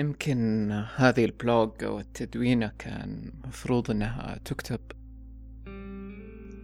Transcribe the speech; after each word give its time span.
يمكن 0.00 0.70
هذه 0.96 1.24
ال 1.24 1.36
blog 1.36 1.84
أو 1.84 2.00
التدوينة 2.00 2.72
كان 2.78 3.32
مفروض 3.44 3.90
إنها 3.90 4.40
تكتب. 4.44 4.80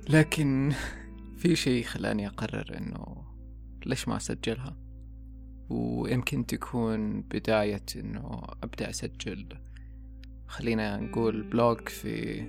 لكن 0.09 0.72
في 1.41 1.57
شيء 1.57 1.84
خلاني 1.84 2.27
أقرر 2.27 2.79
إنه 2.79 3.25
ليش 3.86 4.09
ما 4.09 4.16
أسجلها؟ 4.16 4.77
ويمكن 5.68 6.46
تكون 6.46 7.22
بداية 7.22 7.82
إنه 7.96 8.43
أبدأ 8.62 8.91
أسجل 8.91 9.48
خلينا 10.46 10.96
نقول 10.96 11.43
blog 11.43 11.88
في 11.89 12.43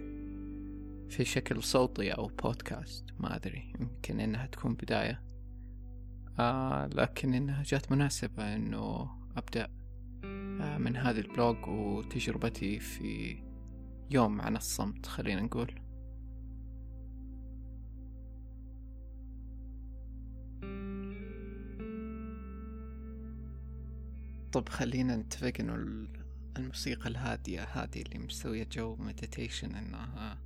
في 1.10 1.26
شكل 1.26 1.64
صوتي 1.64 2.12
أو 2.12 2.28
بودكاست 2.28 3.06
ما 3.20 3.36
أدري 3.36 3.74
يمكن 3.80 4.20
إنها 4.20 4.46
تكون 4.46 4.74
بداية. 4.74 5.22
آه 6.40 6.88
لكن 6.88 7.34
إنها 7.34 7.64
جات 7.64 7.92
مناسبة 7.92 8.56
إنه 8.56 9.10
أبدأ. 9.38 9.78
من 10.80 10.96
هذا 10.96 11.20
ال 11.20 11.29
blog 11.29 11.68
وتجربتي 11.68 12.80
في 12.80 13.38
يوم 14.12 14.42
عن 14.42 14.56
الصمت 14.56 15.06
خلينا 15.06 15.42
نقول. 15.42 15.72
طب 24.52 24.70
خلينا 24.70 25.16
نتفق 25.16 25.54
إنه 25.60 26.08
الموسيقى 26.58 27.10
الهادية 27.10 27.64
هذه 27.64 28.02
اللي 28.02 28.20
مسوية 28.20 28.68
جو 28.72 28.96
meditation 28.96 29.76
إنها 29.76 30.38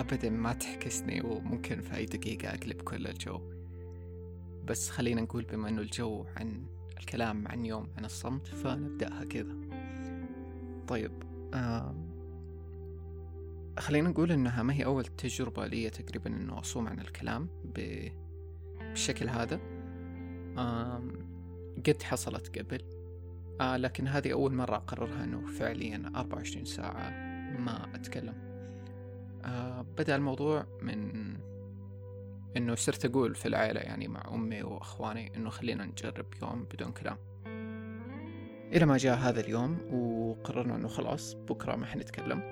ابدا 0.00 0.30
ما 0.30 0.52
تحكسني 0.52 1.20
وممكن 1.20 1.80
في 1.80 1.96
أي 1.96 2.06
دقيقة 2.06 2.48
أقلب 2.48 2.80
كل 2.82 3.06
الجو. 3.06 3.40
بس 4.64 4.90
خلينا 4.90 5.20
نقول 5.20 5.44
بما 5.44 5.68
إنه 5.68 5.80
الجو 5.80 6.26
عن 6.36 6.66
الكلام 6.98 7.48
عن 7.48 7.66
يوم 7.66 7.88
عن 7.98 8.04
الصمت 8.04 8.46
فنبدأها 8.46 9.24
كذا. 9.24 9.56
طيب 10.88 11.12
آه 11.54 11.94
خلينا 13.78 14.08
نقول 14.08 14.32
إنها 14.32 14.62
ما 14.62 14.74
هي 14.74 14.84
أول 14.84 15.04
تجربة 15.04 15.66
لي 15.66 15.90
تقريبا 15.90 16.30
إنه 16.30 16.58
أصوم 16.58 16.88
عن 16.88 17.00
الكلام 17.00 17.48
بالشكل 17.74 19.28
هذا. 19.28 19.60
آه 20.58 21.02
قد 21.86 22.02
حصلت 22.02 22.58
قبل 22.58 22.82
آه 23.60 23.76
لكن 23.76 24.08
هذه 24.08 24.32
أول 24.32 24.54
مرة 24.54 24.76
أقررها 24.76 25.24
أنه 25.24 25.46
فعليا 25.46 26.12
24 26.16 26.64
ساعة 26.64 27.10
ما 27.58 27.94
أتكلم. 27.94 28.34
آه 29.44 29.86
بدأ 29.98 30.16
الموضوع 30.16 30.66
من 30.82 31.12
أنه 32.56 32.74
صرت 32.74 33.04
أقول 33.04 33.34
في 33.34 33.48
العائلة 33.48 33.80
يعني 33.80 34.08
مع 34.08 34.22
أمي 34.34 34.62
وأخواني 34.62 35.36
أنه 35.36 35.50
خلينا 35.50 35.84
نجرب 35.84 36.26
يوم 36.42 36.64
بدون 36.64 36.92
كلام. 36.92 37.16
إلى 38.72 38.86
ما 38.86 38.96
جاء 38.96 39.16
هذا 39.16 39.40
اليوم 39.40 39.78
وقررنا 39.92 40.76
أنه 40.76 40.88
خلاص 40.88 41.34
بكرة 41.34 41.76
ما 41.76 41.86
حنتكلم. 41.86 42.42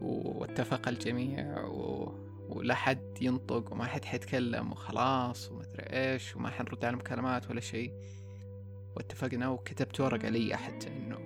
واتفق 0.00 0.88
الجميع 0.88 1.64
و... 1.64 2.14
ولا 2.48 2.74
حد 2.74 3.18
ينطق 3.20 3.72
وما 3.72 3.84
حد 3.84 4.04
حيتكلم 4.04 4.72
وخلاص 4.72 5.50
ومدري 5.50 5.82
إيش 5.82 6.36
وما 6.36 6.50
حنرد 6.50 6.84
على 6.84 6.94
المكالمات 6.94 7.50
ولا 7.50 7.60
شيء. 7.60 7.92
واتفقنا 8.96 9.48
وكتبت 9.48 10.00
ورقة 10.00 10.28
لي 10.28 10.56
حتى 10.56 10.88
إنه 10.88 11.18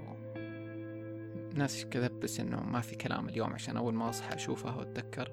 ناس 1.54 1.86
كذب 1.86 2.20
بس 2.20 2.40
إنه 2.40 2.62
ما 2.62 2.80
في 2.80 2.96
كلام 2.96 3.28
اليوم 3.28 3.52
عشان 3.52 3.76
أول 3.76 3.94
ما 3.94 4.08
أصحى 4.08 4.34
اشوفها 4.34 4.76
وأتذكر. 4.76 5.32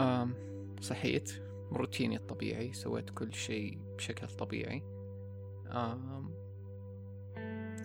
آم 0.00 0.47
صحيت 0.80 1.42
روتيني 1.72 2.16
الطبيعي 2.16 2.72
سويت 2.72 3.10
كل 3.10 3.34
شيء 3.34 3.78
بشكل 3.96 4.26
طبيعي. 4.26 4.82
آم 5.66 6.30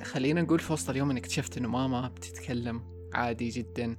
خلينا 0.03 0.41
نقول 0.41 0.59
في 0.59 0.73
وسط 0.73 0.89
اليوم 0.89 1.09
إني 1.09 1.19
اكتشفت 1.19 1.57
إنه 1.57 1.67
ماما 1.67 2.07
بتتكلم 2.07 2.81
عادي 3.13 3.49
جدا 3.49 3.97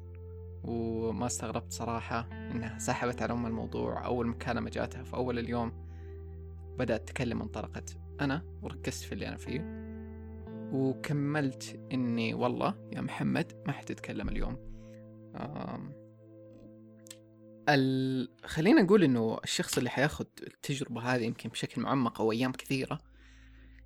وما 0.65 1.27
استغربت 1.27 1.72
صراحة 1.72 2.28
إنها 2.33 2.78
سحبت 2.78 3.22
على 3.22 3.33
أم 3.33 3.47
الموضوع 3.47 4.06
أول 4.06 4.27
مكالمة 4.27 4.71
جاتها 4.71 5.03
في 5.03 5.15
أول 5.15 5.38
اليوم. 5.38 5.72
بدأت 6.78 7.09
تتكلم 7.09 7.43
انطلقت 7.43 7.97
أنا 8.21 8.43
وركزت 8.62 9.04
في 9.04 9.12
اللي 9.12 9.28
أنا 9.28 9.37
فيه. 9.37 9.84
وكملت 10.72 11.81
إني 11.93 12.34
والله 12.34 12.75
يا 12.93 13.00
محمد 13.00 13.53
ما 13.66 13.72
حتتكلم 13.72 14.28
اليوم. 14.28 14.56
ال... 17.69 18.28
خلينا 18.44 18.82
نقول 18.82 19.04
إنه 19.04 19.38
الشخص 19.44 19.78
اللي 19.78 19.91
حياخد 19.91 20.26
التجربة 20.42 21.00
هذه 21.00 21.22
يمكن 21.22 21.48
بشكل 21.48 21.82
معمق 21.82 22.20
أو 22.20 22.32
أيام 22.32 22.52
كثيرة 22.52 22.98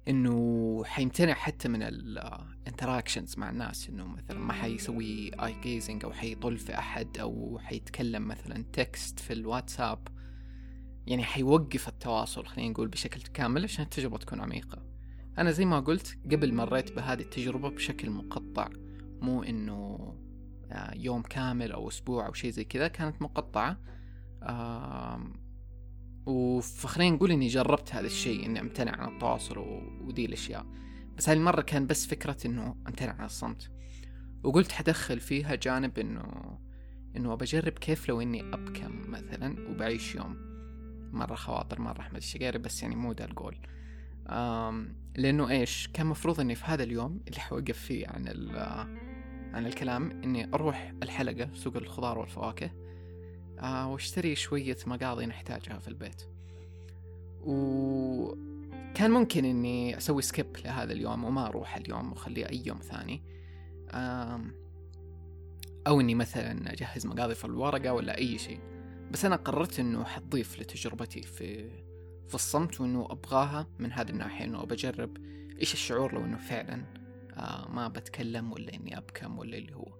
إنه 0.08 0.82
حيمتنع 0.84 1.34
حتى 1.34 1.68
من 1.68 1.82
ال 1.82 1.94
interactions 1.94 3.38
مع 3.38 3.50
الناس. 3.50 3.88
إنه 3.88 4.06
مثلا 4.06 4.38
ما 4.38 4.52
حيسوي 4.52 5.30
اي 5.44 5.60
gazing 5.62 6.04
أو 6.04 6.12
حيطل 6.12 6.58
في 6.58 6.78
أحد 6.78 7.18
أو 7.18 7.58
حيتكلم 7.62 8.28
مثلا 8.28 8.64
text 8.72 9.20
في 9.20 9.32
الواتساب. 9.32 10.08
يعني 11.06 11.24
حيوقف 11.24 11.88
التواصل 11.88 12.46
خلينا 12.46 12.70
نقول 12.70 12.88
بشكل 12.88 13.20
كامل 13.20 13.64
عشان 13.64 13.84
التجربة 13.84 14.18
تكون 14.18 14.40
عميقة. 14.40 14.82
أنا 15.38 15.50
زي 15.50 15.64
ما 15.64 15.80
قلت 15.80 16.18
قبل 16.32 16.54
مريت 16.54 16.92
بهذه 16.92 17.20
التجربة 17.20 17.68
بشكل 17.68 18.10
مقطع 18.10 18.68
مو 19.20 19.42
آه، 19.42 20.27
يوم 20.94 21.22
كامل 21.22 21.72
أو 21.72 21.88
أسبوع 21.88 22.26
أو 22.26 22.32
شيء 22.32 22.50
زي 22.50 22.64
كذا 22.64 22.88
كانت 22.88 23.22
مقطعة. 23.22 23.78
وخلينا 26.26 27.16
نقول 27.16 27.30
إني 27.30 27.48
جربت 27.48 27.94
هذا 27.94 28.06
الشيء 28.06 28.46
إني 28.46 28.60
أمتنع 28.60 28.92
عن 28.96 29.14
التواصل 29.14 29.58
ودي 30.00 30.24
الأشياء. 30.24 30.66
بس 31.16 31.28
هذه 31.28 31.36
المرة 31.36 31.60
كان 31.60 31.86
بس 31.86 32.06
فكرة 32.06 32.36
إنه 32.46 32.76
أمتنع 32.86 33.12
عن 33.12 33.24
الصمت. 33.24 33.70
وقلت 34.42 34.72
حدخل 34.72 35.20
فيها 35.20 35.54
جانب 35.54 35.98
إنه 35.98 36.58
إنه 37.16 37.34
بجرب 37.34 37.72
كيف 37.72 38.08
لو 38.08 38.20
إني 38.20 38.40
أبكم 38.40 39.10
مثلا 39.10 39.68
وبعيش 39.68 40.14
يوم 40.14 40.36
مرة 41.12 41.34
خواطر 41.34 41.80
مرة 41.80 42.00
أحمد 42.00 42.16
الشقيري 42.16 42.58
بس 42.58 42.82
يعني 42.82 42.96
مو 42.96 43.12
ده 43.12 43.24
القول 43.24 43.56
لأنه 45.16 45.50
إيش؟ 45.50 45.88
كان 45.92 46.06
مفروض 46.06 46.40
إني 46.40 46.54
في 46.54 46.64
هذا 46.64 46.82
اليوم 46.82 47.20
اللي 47.28 47.40
حوقف 47.40 47.78
فيه 47.78 48.08
عن 48.08 48.28
عن 49.54 49.66
الكلام 49.66 50.10
إني 50.10 50.54
أروح 50.54 50.92
الحلقة 51.02 51.50
سوق 51.54 51.76
الخضار 51.76 52.18
والفواكه 52.18 52.70
آه 53.58 53.92
وأشتري 53.92 54.34
شوية 54.34 54.76
مقاضي 54.86 55.26
نحتاجها 55.26 55.78
في 55.78 55.88
البيت. 55.88 56.22
وكان 57.40 59.10
ممكن 59.10 59.44
إني 59.44 59.96
أسوي 59.96 60.22
سكيب 60.22 60.56
لهذا 60.64 60.92
اليوم 60.92 61.24
وما 61.24 61.46
أروح 61.46 61.76
اليوم 61.76 62.12
وأخليه 62.12 62.48
أي 62.48 62.62
يوم 62.66 62.78
ثاني. 62.78 63.22
أو 65.86 66.00
إني 66.00 66.14
مثلا 66.14 66.72
أجهز 66.72 67.06
مقاضي 67.06 67.34
في 67.34 67.44
الورقة 67.44 67.92
ولا 67.92 68.18
أي 68.18 68.38
شيء. 68.38 68.60
بس 69.10 69.24
أنا 69.24 69.36
قررت 69.36 69.80
إنه 69.80 70.04
حتضيف 70.04 70.60
لتجربتي 70.60 71.22
في 71.22 71.70
في 72.28 72.34
الصمت 72.34 72.80
وإنه 72.80 73.06
أبغاها 73.10 73.66
من 73.78 73.92
هذه 73.92 74.10
الناحية 74.10 74.44
إنه 74.44 74.64
بجرب 74.64 75.16
إيش 75.60 75.74
الشعور 75.74 76.14
لو 76.14 76.24
إنه 76.24 76.36
فعلا 76.36 76.97
ما 77.68 77.88
بتكلم 77.88 78.52
ولا 78.52 78.74
إني 78.74 78.98
أبكم 78.98 79.38
ولا 79.38 79.56
اللي 79.56 79.74
هو. 79.74 79.98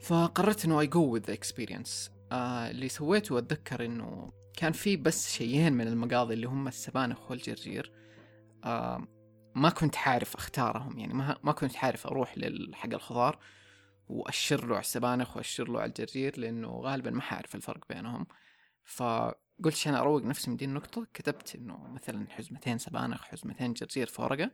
فقررت 0.00 0.66
go 0.66 1.18
with 1.18 1.26
the 1.30 1.36
experience. 1.38 2.10
آه 2.32 2.70
اللي 2.70 2.88
سويته 2.88 3.38
أتذكر 3.38 3.84
إنه 3.84 4.32
كان 4.56 4.72
في 4.72 4.96
بس 4.96 5.32
شيئين 5.32 5.72
من 5.72 5.86
المقاضي 5.86 6.34
اللي 6.34 6.46
هم 6.46 6.68
السبانخ 6.68 7.30
والجرجير 7.30 7.92
آه 8.64 9.06
ما 9.54 9.70
كنت 9.70 9.96
عارف 9.96 10.34
أختارهم 10.34 10.98
يعني 10.98 11.14
ما, 11.14 11.38
ما 11.42 11.52
كنت 11.52 11.76
عارف 11.76 12.06
أروح 12.06 12.38
لحق 12.38 12.94
الخضار 12.94 13.38
وأشر 14.08 14.66
له 14.66 14.74
على 14.74 14.80
السبانخ 14.80 15.36
واشر 15.36 15.68
له 15.68 15.80
على 15.80 15.88
الجرجير 15.88 16.40
لأنه 16.40 16.68
غالبا 16.68 17.10
ما 17.10 17.20
حعرف 17.20 17.54
الفرق 17.54 17.88
بينهم. 17.88 18.26
فقلت 18.84 19.74
عشان 19.74 19.94
أروق 19.94 20.22
نفسي 20.22 20.50
من 20.50 20.56
دي 20.56 20.64
النقطة 20.64 21.06
كتبت 21.14 21.54
إنه 21.54 21.88
مثلا 21.88 22.26
حزمتين 22.30 22.78
سبانخ 22.78 23.24
حزمتين 23.24 23.72
جرجير 23.72 24.06
في 24.06 24.22
ورقة 24.22 24.50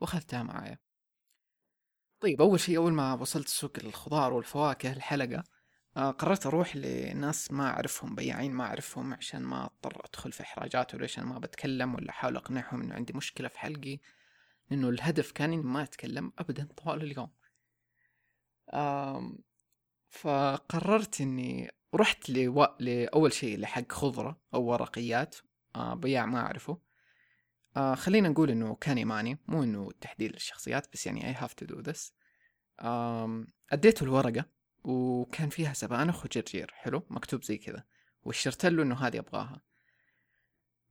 وأخذتها 0.00 0.42
معايا. 0.42 0.78
طيب 2.22 2.40
أول 2.42 2.60
شيء 2.60 2.76
أول 2.76 2.92
ما 2.92 3.14
وصلت 3.14 3.48
سوق 3.48 3.72
الخضار 3.84 4.32
والفواكه 4.32 4.92
الحلقة 4.92 5.44
آه 5.96 6.10
قررت 6.10 6.46
أروح 6.46 6.76
لناس 6.76 7.52
ما 7.52 7.66
أعرفهم 7.70 8.14
بياعين 8.14 8.52
ما 8.52 8.64
أعرفهم 8.64 9.14
عشان 9.14 9.42
ما 9.42 9.64
أضطر 9.64 10.04
أدخل 10.04 10.32
في 10.32 10.42
احراجات 10.42 10.94
ولا 10.94 11.04
عشان 11.04 11.24
ما 11.24 11.38
بتكلم 11.38 11.94
ولا 11.94 12.10
أحاول 12.10 12.36
أقنعهم 12.36 12.82
إنه 12.82 12.94
عندي 12.94 13.12
مشكلة 13.12 13.48
في 13.48 13.58
حلقي 13.58 13.98
لأنه 14.70 14.88
الهدف 14.88 15.32
كان 15.32 15.52
إني 15.52 15.62
ما 15.62 15.82
أتكلم 15.82 16.32
ابدا 16.38 16.68
طوال 16.76 17.02
اليوم. 17.02 17.30
فقررت 20.10 21.20
إني 21.20 21.70
رحت 21.94 22.30
لو... 22.30 22.66
لأول 22.80 23.32
شيء 23.32 23.58
لحق 23.58 23.92
خضرة 23.92 24.40
أو 24.54 24.62
ورقيات 24.64 25.36
آه 25.76 25.94
بياع 25.94 26.26
ما 26.26 26.40
أعرفه. 26.40 26.78
آه 27.76 27.94
خلينا 27.94 28.28
نقول 28.28 28.50
إنه 28.50 28.74
كان 28.74 28.98
يماني 28.98 29.38
مو 29.48 29.62
إنه 29.62 29.90
تحديد 30.00 30.32
للشخصيات 30.32 30.92
بس 30.92 31.06
يعني 31.06 31.34
I 31.34 31.36
have 31.36 31.52
to 31.64 31.66
do 31.66 31.82
this. 31.90 32.12
أديته 33.72 34.04
الورقة 34.04 34.44
وكان 34.84 35.48
فيها 35.48 35.72
سبانخ 35.72 36.24
وجرجير 36.24 36.70
حلو؟ 36.74 37.02
مكتوب 37.10 37.44
زي 37.44 37.58
كذا. 37.58 37.84
وشرت 38.22 38.66
له 38.66 38.82
إنه 38.82 38.94
هذه 38.94 39.18
أبغاها. 39.18 39.62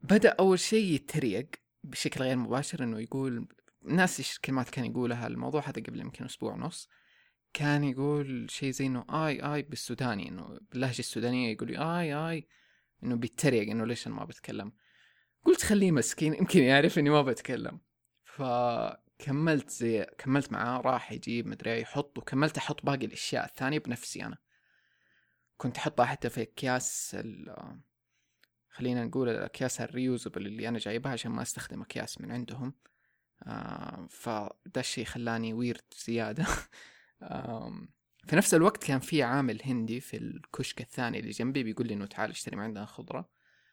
بدأ 0.02 0.30
أول 0.30 0.60
شيء 0.60 0.94
يتريق 0.94 1.50
بشكل 1.84 2.22
غير 2.22 2.36
مباشر 2.36 2.84
إنه 2.84 3.00
يقول 3.00 3.48
ناس 3.84 4.20
إيش 4.20 4.40
كلمات 4.40 4.70
كان 4.70 4.86
يقولها؟ 4.86 5.28
الموضوع 5.28 5.62
هذا 5.62 5.82
قبل 5.82 6.00
يمكن 6.00 6.26
أسبوع 6.26 6.54
ونص. 6.54 6.90
كان 7.54 7.84
يقول 7.84 8.48
شيء 8.50 8.72
زي 8.72 8.86
إنه 8.86 9.06
آي 9.10 9.54
آي 9.54 9.62
بالسوداني 9.62 10.30
إنه 10.30 10.60
باللهجة 10.72 11.00
السودانية 11.00 11.52
يقول 11.52 11.78
آي 11.78 12.14
آي 12.14 12.48
إنه 13.04 13.16
بيتريق 13.16 13.70
إنه 13.70 13.86
ليش 13.86 14.08
أنا 14.08 14.16
ما 14.16 14.26
بتكلم؟ 14.26 14.72
قلت 15.46 15.64
خليه 15.64 15.92
مسكين 15.92 16.34
يمكن 16.34 16.60
يعرف 16.60 17.00
إني 17.00 17.10
ما 17.10 17.22
بتكلم. 17.22 17.80
فكملت 18.24 19.70
زي 19.70 20.06
كملت 20.18 20.52
معاه 20.52 20.82
راح 20.82 21.12
يجيب 21.12 21.48
مدري 21.48 21.82
يحط 21.82 22.18
وكملت 22.18 22.58
أحط 22.58 22.86
باقي 22.86 23.06
الأشياء 23.06 23.46
الثانية 23.46 23.80
بنفسي 23.80 24.26
أنا. 24.26 24.38
كنت 25.58 25.78
أحطها 25.78 26.06
حتى 26.06 26.30
في 26.30 26.42
أكياس 26.42 27.16
ال 27.20 27.56
خلينا 28.70 29.06
نقول 29.06 29.30
الاكياس 29.30 29.82
الريوزبل 29.82 30.46
اللي 30.46 30.68
أنا 30.68 30.78
جايبها 30.78 31.12
عشان 31.12 31.32
ما 31.32 31.42
أستخدم 31.42 31.82
أكياس 31.82 32.22
من 32.22 32.32
عندهم. 32.32 32.74
فده 34.10 34.52
الشيء 34.78 35.06
خلاني 35.06 35.54
ويرد 35.54 35.94
زيادة. 36.06 36.46
في 38.28 38.36
نفس 38.36 38.54
الوقت 38.54 38.84
كان 38.84 39.00
في 39.00 39.24
عامل 39.24 39.62
هندي 39.64 40.00
في 40.00 40.18
الكشك 40.18 40.82
الثاني 40.82 41.20
اللي 41.20 41.32
جنبي 41.32 41.64
بيقول 41.64 41.88
لي 41.88 41.94
إنه 41.94 42.06
تعال 42.06 42.30
اشتري 42.30 42.56
من 42.56 42.64
عندنا 42.64 42.86
خضرة. 42.86 43.30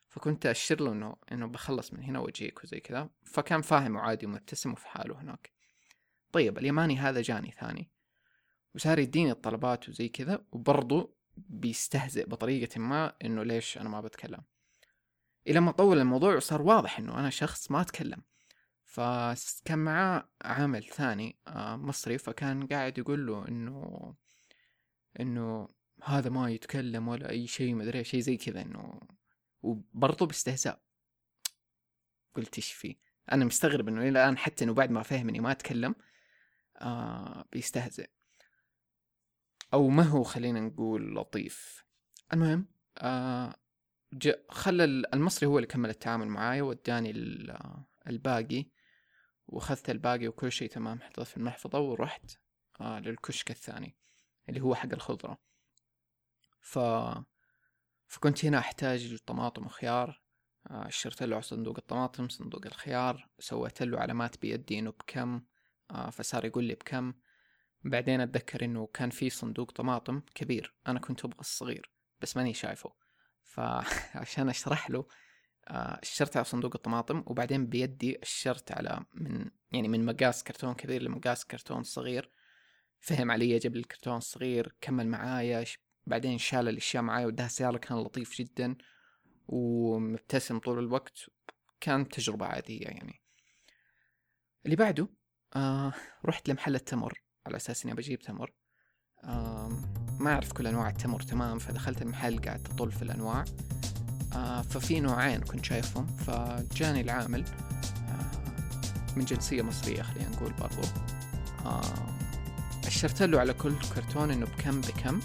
فكنت 0.09 0.47
اشر 0.47 0.81
له 0.81 0.93
إنه 0.93 1.17
إنه 1.33 1.47
بخلص 1.47 1.93
من 1.93 2.03
هنا 2.03 2.19
وأجيك 2.19 2.65
وزي 2.65 2.81
كذا. 2.81 3.11
فكان 3.25 3.63
فاهم 3.63 3.97
وعادي 3.97 4.27
ومبتسم 4.27 4.73
وفي 4.73 4.89
حاله 4.89 5.21
هناك. 5.21 5.53
طيب 6.33 6.59
اليماني 6.59 6.97
هذا 6.97 7.23
جاني 7.23 7.51
ثاني. 7.61 7.91
وصار 8.75 8.99
يديني 8.99 9.31
الطلبات 9.31 9.89
وزي 9.89 10.09
كذا 10.09 10.45
وبرضه 10.53 11.15
بيستهزئ 11.37 12.27
بطريقة 12.27 12.81
ما 12.81 13.15
إنه 13.25 13.43
ليش 13.43 13.79
أنا 13.79 13.89
ما 13.89 14.01
بتكلم. 14.01 14.41
إلى 15.47 15.61
ما 15.61 15.73
طول 15.73 15.99
الموضوع 15.99 16.37
وصار 16.37 16.63
واضح 16.63 16.99
إنه 16.99 17.19
أنا 17.21 17.31
شخص 17.31 17.71
ما 17.71 17.81
أتكلم. 17.81 18.23
فكان 18.85 19.79
معاه 19.79 20.29
عامل 20.43 20.85
ثاني 20.85 21.39
آه، 21.49 21.77
مصري 21.77 22.19
فكان 22.19 22.67
قاعد 22.67 22.99
يقول 22.99 23.27
له 23.27 23.49
إنه 23.49 24.15
إنه 25.21 25.69
هذا 26.05 26.31
ما 26.31 26.51
يتكلم 26.51 27.09
ولا 27.09 27.31
أي 27.31 27.47
شيء 27.47 27.75
ما 27.75 27.83
أدري 27.83 28.05
شيء 28.05 28.21
زي 28.21 28.37
كذا 28.37 28.63
إنه 28.63 29.01
وبرضه 29.63 30.27
باستهزاء. 30.27 30.81
قلت 32.35 32.57
إيش 32.57 32.73
فيه 32.73 32.97
أنا 33.33 33.45
مستغرب 33.45 33.89
إنه 33.89 34.01
إلى 34.01 34.09
الآن 34.09 34.39
حتى 34.39 34.65
إنه 34.65 34.75
بعد 34.75 34.91
ما 34.91 35.03
فهم 35.03 35.29
اني 35.29 35.41
ما 35.41 35.51
أتكلم 35.53 35.95
آه 36.77 37.45
بيستهزئ. 37.53 38.11
أو 39.75 39.89
ما 39.89 40.03
هو 40.03 40.23
خلينا 40.23 40.61
نقول 40.61 41.17
لطيف. 41.17 41.85
المهم 42.33 42.69
آه 42.99 43.55
خلى 44.51 44.85
المصري 44.85 45.47
هو 45.47 45.59
اللي 45.59 45.67
كمل 45.67 45.91
التعامل 45.91 46.29
معاي 46.29 46.61
وداني 46.61 47.11
الباقي. 48.07 48.67
وأخذت 49.47 49.91
الباقي 49.91 50.29
وكل 50.29 50.53
شيء 50.53 50.69
تمام 50.69 51.01
حطيت 51.01 51.27
في 51.27 51.37
المحفظة 51.37 51.79
ورحت 51.79 52.31
آه 52.81 53.01
للكشك 53.01 53.51
الثاني 53.51 53.97
اللي 54.49 54.61
هو 54.61 54.75
حق 54.75 54.93
الخضرة. 54.93 55.39
ف 56.61 56.79
فكنت 58.09 58.45
هنا 58.45 58.59
أحتاج 58.59 59.17
طماطم 59.27 59.67
وخيار. 59.67 60.23
آه 60.71 60.89
شرت 60.89 61.23
له 61.23 61.41
صندوق 61.41 61.77
الطماطم 61.79 62.29
صندوق 62.29 62.67
الخيار 62.67 63.29
سويت 63.39 63.83
له 63.83 63.99
علامات 63.99 64.41
بيدي 64.43 64.79
إنه 64.79 64.91
بكم. 64.91 65.43
آه 65.91 66.11
فصار 66.11 66.45
يقول 66.45 66.65
لي 66.65 66.75
بكم. 66.75 67.13
بعدين 67.85 68.21
أتذكر 68.21 68.65
إنه 68.65 68.87
كان 68.87 69.11
في 69.11 69.31
صندوق 69.31 69.71
طماطم 69.71 70.21
كبير 70.35 70.75
أنا 70.87 70.99
كنت 70.99 71.25
أبغى 71.25 71.41
الصغير 71.41 71.91
بس 72.21 72.37
ماني 72.37 72.55
شايفه. 72.55 72.93
فعشان 73.43 74.49
أشرح 74.55 74.91
له 74.91 75.07
اشترت 75.69 76.37
على 76.37 76.45
صندوق 76.45 76.73
الطماطم 76.75 77.23
وبعدين 77.27 77.67
بيدي 77.67 78.23
اشترت 78.23 78.73
على 78.73 79.05
من 79.15 79.51
يعني 79.73 79.89
من 79.89 80.05
مقاس 80.05 80.45
كرتون 80.45 80.75
كبير 80.75 81.03
لمقاس 81.03 81.45
كرتون 81.45 81.83
صغير. 81.83 82.31
فهم 83.01 83.31
علي 83.31 83.59
جاب 83.59 83.75
لي 83.75 83.81
الكرتون 83.81 84.17
الصغير 84.17 84.75
كمل 84.81 85.09
معايا 85.09 85.65
بعدين 86.09 86.39
شال 86.39 86.69
الأشياء 86.69 87.03
معايا 87.03 87.27
وداها 87.27 87.49
سيارة 87.49 87.79
كان 87.79 87.99
لطيف 87.99 88.39
جدا 88.39 88.77
ومبتسم 89.49 90.59
طول 90.59 90.79
الوقت. 90.79 91.19
كانت 91.81 92.15
تجربة 92.15 92.47
عادية 92.47 92.87
يعني. 92.87 93.23
اللي 94.65 94.77
بعده 94.77 95.09
آه 95.57 95.93
رحت 96.25 96.49
لمحل 96.49 96.75
التمر 96.75 97.23
على 97.47 97.57
أساس 97.57 97.85
إني 97.85 97.95
بجيب 97.95 98.19
تمر. 98.19 98.53
آه 99.25 99.69
ما 100.21 100.33
أعرف 100.33 100.53
كل 100.53 100.67
أنواع 100.67 100.89
التمر 100.89 101.21
تمام؟ 101.23 101.59
فدخلت 101.59 102.03
المحل 102.03 102.39
قاعد 102.39 102.69
اطل 102.71 102.93
في 102.93 103.03
الأنواع. 103.03 103.45
آه 104.35 104.63
ففي 104.63 105.01
نوعين 105.01 105.41
كنت 105.41 105.65
شايفهم. 105.65 106.07
فجاني 106.07 107.01
العامل 107.01 107.45
آه 108.09 109.17
من 109.17 109.25
جنسية 109.25 109.63
مصرية 109.63 110.03
خلينا 110.03 110.29
نقول 110.29 110.53
برضو. 110.53 110.83
آه 111.65 112.19
أشرت 112.87 113.23
له 113.23 113.41
على 113.41 113.55
كل 113.55 113.75
كرتون 113.95 114.31
إنه 114.31 114.47
بكم 114.47 114.81
بكم. 114.81 115.21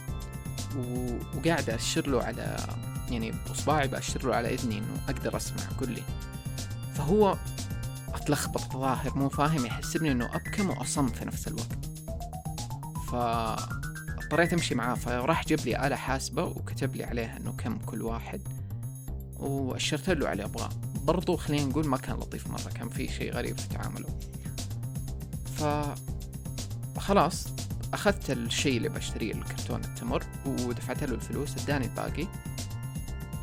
وقاعد 0.76 1.70
أشر 1.70 2.08
له 2.08 2.24
على 2.24 2.58
يعني 3.10 3.32
بإصبعي 3.32 3.88
بأشر 3.88 4.28
له 4.28 4.36
على 4.36 4.54
إذني 4.54 4.78
إنه 4.78 4.98
أقدر 5.10 5.38
أسمع 5.38 5.64
قل 5.80 5.92
لي 5.92 6.04
فهو 6.94 7.38
أتلخبط 8.14 8.74
ظاهر 8.74 9.18
مو 9.18 9.30
فاهم 9.30 9.66
يحسبني 9.66 10.12
إنه 10.12 10.36
أبكم 10.36 10.70
وأصم 10.70 11.08
في 11.08 11.26
نفس 11.26 11.48
الوقت. 11.48 11.86
ف 13.12 13.16
اضطريت 14.24 14.54
أمشي 14.54 14.76
معاه 14.76 14.96
فراح 14.96 15.46
جاب 15.46 15.60
لي 15.60 15.88
آلة 15.88 15.96
حاسبة 15.96 16.44
وكتب 16.44 16.96
لي 16.96 17.04
عليها 17.04 17.38
إنه 17.38 17.52
كم 17.52 17.78
كل 17.78 18.02
واحد. 18.02 18.42
وأشرت 19.40 20.10
له 20.10 20.28
على 20.28 20.44
أبغاه 20.44 20.70
برضو 21.04 21.36
خلينا 21.36 21.66
نقول 21.66 21.88
ما 21.88 21.98
كان 21.98 22.16
لطيف 22.16 22.48
مرة 22.48 22.72
كان 22.76 22.90
في 22.90 23.08
شيء 23.08 23.34
غريب 23.34 23.58
في 23.58 23.68
تعامله. 23.68 24.10
ف 25.56 25.64
خلاص. 27.00 27.48
أخذت 27.94 28.32
الشيء 28.32 28.78
اللي 28.78 28.90
بشتريه 28.90 29.34
الكرتون 29.34 29.84
التمر 29.84 30.24
ودفعت 30.46 31.04
له 31.04 31.16
الفلوس 31.16 31.64
اداني 31.64 31.86
الباقي. 31.86 32.28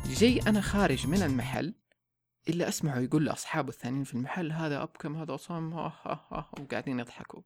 جاي 0.05 0.39
أنا 0.39 0.61
خارج 0.61 1.07
من 1.07 1.21
المحل 1.21 1.75
إلا 2.49 2.67
أسمعه 2.67 2.99
يقول 2.99 3.25
لأصحابه 3.25 3.69
الثانيين 3.69 4.03
في 4.03 4.13
المحل 4.13 4.51
هذا 4.51 4.83
أبكم 4.83 5.15
هذا 5.15 5.35
أصم 5.35 5.73
وقاعدين 5.73 6.99
يضحكوا. 6.99 7.41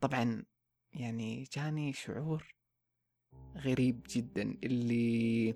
طبعا 0.00 0.44
يعني 0.92 1.44
جاني 1.56 1.92
شعور 1.92 2.54
غريب 3.56 4.06
جدا 4.10 4.58
اللي 4.64 5.50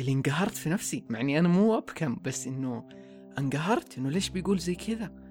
اللي 0.00 0.12
انقهرت 0.12 0.54
في 0.54 0.70
نفسي. 0.70 1.04
مع 1.10 1.20
إني 1.20 1.38
أنا 1.38 1.48
مو 1.48 1.78
أبكم 1.78 2.16
بس 2.22 2.46
إنه 2.46 2.88
انقهرت 3.38 3.98
إنه 3.98 4.10
ليش 4.10 4.28
بيقول 4.28 4.58
زي 4.58 4.74
كذا؟ 4.74 5.28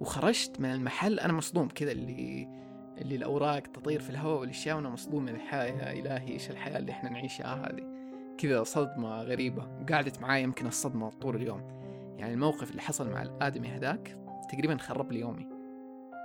وخرجت 0.00 0.60
من 0.60 0.72
المحل 0.72 1.20
أنا 1.20 1.32
مصدوم 1.32 1.68
كذا 1.68 1.92
اللي 1.92 2.62
اللي 3.02 3.16
الأوراق 3.16 3.60
تطير 3.60 4.00
في 4.00 4.10
الهواء 4.10 4.40
والأشياء 4.40 4.76
وأنا 4.76 4.88
مصدوم 4.88 5.22
من 5.22 5.34
الحياة 5.34 5.64
يا 5.64 5.92
إلهي 5.92 6.32
إيش 6.32 6.50
الحياة 6.50 6.78
اللي 6.78 6.92
إحنا 6.92 7.10
نعيشها 7.10 7.54
هذه؟ 7.54 7.92
كذا 8.38 8.62
صدمة 8.62 9.22
غريبة 9.22 9.66
وقعدت 9.80 10.20
معاي 10.20 10.42
يمكن 10.42 10.66
الصدمة 10.66 11.10
طول 11.10 11.36
اليوم. 11.36 11.60
يعني 12.18 12.34
الموقف 12.34 12.70
اللي 12.70 12.82
حصل 12.82 13.10
مع 13.10 13.22
الآدمي 13.22 13.68
هذاك 13.68 14.18
تقريبا 14.52 14.76
خرب 14.76 15.12
لي 15.12 15.20
يومي. 15.20 15.48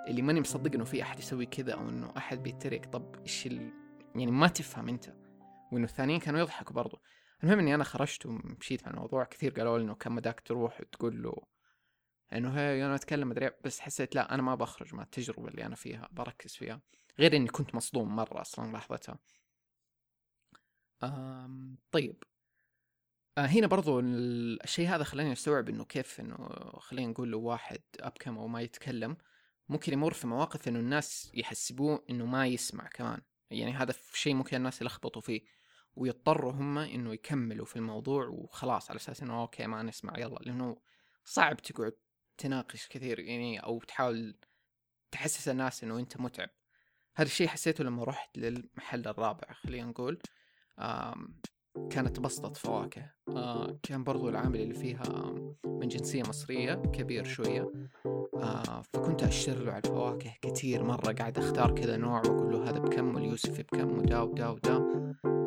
اللي 0.07 0.21
ماني 0.21 0.39
مصدق 0.39 0.73
إنه 0.75 0.83
في 0.83 1.01
أحد 1.01 1.19
يسوي 1.19 1.45
كذا 1.45 1.73
أو 1.73 1.89
إنه 1.89 2.13
أحد 2.17 2.43
بيتريق. 2.43 2.85
طب 2.85 3.15
إيش 3.23 3.47
ال... 3.47 3.71
يعني 4.15 4.31
ما 4.31 4.47
تفهم 4.47 4.89
أنت. 4.89 5.13
وإنه 5.71 5.85
الثانيين 5.85 6.19
كانوا 6.19 6.39
يضحكوا 6.39 6.75
برضو. 6.75 6.97
المهم 7.43 7.59
إني 7.59 7.75
أنا 7.75 7.83
خرجت 7.83 8.25
ومشيت 8.25 8.87
من 8.87 8.93
الموضوع. 8.93 9.23
كثير 9.23 9.51
قالوا 9.51 9.77
لي 9.77 9.83
إنه 9.83 9.93
كم 9.93 10.15
مداك 10.15 10.39
تروح 10.39 10.81
وتقول 10.81 11.23
له 11.23 11.56
إنه 12.33 12.59
هي 12.59 12.85
أنا 12.85 12.95
أتكلم 12.95 13.29
مدري 13.29 13.51
بس 13.63 13.79
حسيت 13.79 14.15
لا 14.15 14.33
أنا 14.33 14.41
ما 14.41 14.55
بخرج 14.55 14.95
مع 14.95 15.03
التجربة 15.03 15.47
اللي 15.47 15.65
أنا 15.65 15.75
فيها 15.75 16.09
بركز 16.11 16.55
فيها 16.55 16.81
غير 17.19 17.35
إني 17.35 17.47
كنت 17.47 17.75
مصدوم 17.75 18.15
مرة 18.15 18.41
أصلا 18.41 18.71
لحظتها. 18.71 19.19
آم 21.03 21.77
طيب. 21.91 22.23
آه 23.37 23.45
هنا 23.45 23.67
برضو 23.67 23.99
الشيء 23.99 24.87
هذا 24.87 25.03
خلاني 25.03 25.33
أستوعب 25.33 25.69
إنه 25.69 25.85
كيف 25.85 26.19
إنه 26.19 26.37
خلينا 26.79 27.11
نقول 27.11 27.29
لو 27.29 27.41
واحد 27.41 27.81
أبكم 27.99 28.37
أو 28.37 28.47
ما 28.47 28.61
يتكلم 28.61 29.17
ممكن 29.69 29.93
يمر 29.93 30.13
في 30.13 30.27
مواقف 30.27 30.67
إنه 30.67 30.79
الناس 30.79 31.31
يحسبوه 31.33 32.05
إنه 32.09 32.25
ما 32.25 32.47
يسمع 32.47 32.87
كمان. 32.87 33.21
يعني 33.49 33.73
هذا 33.73 33.93
شيء 34.13 34.33
ممكن 34.35 34.57
الناس 34.57 34.81
يلخبطوا 34.81 35.21
فيه 35.21 35.41
ويضطروا 35.95 36.51
هم 36.51 36.77
إنه 36.77 37.13
يكملوا 37.13 37.65
في 37.65 37.75
الموضوع 37.75 38.27
وخلاص 38.27 38.89
على 38.89 38.97
أساس 38.97 39.23
إنه 39.23 39.41
أوكي 39.41 39.67
ما 39.67 39.83
نسمع 39.83 40.19
يلا. 40.19 40.39
لأنه 40.41 40.81
صعب 41.25 41.57
تقعد 41.57 41.93
تناقش 42.37 42.87
كثير 42.87 43.19
يعني 43.19 43.59
أو 43.59 43.79
تحاول 43.79 44.35
تحسس 45.11 45.47
الناس 45.47 45.83
إنه 45.83 45.99
أنت 45.99 46.21
متعب. 46.21 46.49
هذا 47.15 47.27
الشيء 47.27 47.47
حسيته 47.47 47.83
لما 47.83 48.03
رحت 48.03 48.37
للمحل 48.37 49.07
الرابع 49.07 49.53
خلينا 49.53 49.85
نقول 49.85 50.19
كانت 51.89 52.19
بسطة 52.19 52.53
فواكه. 52.53 53.11
آه 53.29 53.79
كان 53.83 54.03
برضو 54.03 54.29
العامل 54.29 54.61
اللي 54.61 54.73
فيها 54.73 55.35
من 55.65 55.87
جنسية 55.87 56.23
مصرية 56.23 56.73
كبير 56.73 57.23
شوية. 57.23 57.71
آه 58.35 58.81
فكنت 58.81 59.23
أشر 59.23 59.63
له 59.63 59.71
على 59.71 59.81
الفواكه 59.85 60.33
كثير 60.41 60.83
مرة 60.83 61.13
قاعد 61.13 61.37
أختار 61.37 61.75
كذا 61.75 61.97
نوع 61.97 62.19
وأقول 62.19 62.51
له 62.51 62.69
هذا 62.69 62.79
بكم 62.79 63.15
واليوسف 63.15 63.61
بكم 63.61 63.97
ودا 63.97 64.19
ودا 64.19 64.47
ودا. 64.47 64.77